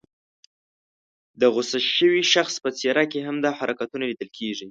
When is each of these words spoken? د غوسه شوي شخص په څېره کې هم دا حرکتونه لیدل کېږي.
د 1.39 1.41
غوسه 1.53 1.79
شوي 1.97 2.23
شخص 2.33 2.53
په 2.63 2.69
څېره 2.79 3.03
کې 3.11 3.19
هم 3.27 3.35
دا 3.45 3.51
حرکتونه 3.59 4.03
لیدل 4.09 4.29
کېږي. 4.37 4.59